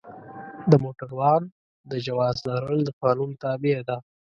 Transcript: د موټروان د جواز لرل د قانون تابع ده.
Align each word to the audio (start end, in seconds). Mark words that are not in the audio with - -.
د 0.69 0.71
موټروان 0.83 1.43
د 1.89 1.91
جواز 2.05 2.37
لرل 2.49 2.79
د 2.85 2.89
قانون 3.01 3.31
تابع 3.41 3.77
ده. 3.87 3.97